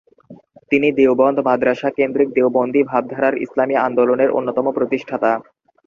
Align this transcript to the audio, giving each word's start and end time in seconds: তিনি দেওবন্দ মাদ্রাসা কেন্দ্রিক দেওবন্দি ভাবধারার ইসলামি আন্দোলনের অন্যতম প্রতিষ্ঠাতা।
তিনি 0.71 0.87
দেওবন্দ 0.91 1.37
মাদ্রাসা 1.47 1.89
কেন্দ্রিক 1.97 2.29
দেওবন্দি 2.33 2.81
ভাবধারার 2.83 3.35
ইসলামি 3.45 3.75
আন্দোলনের 3.87 4.29
অন্যতম 4.31 4.65
প্রতিষ্ঠাতা। 4.77 5.31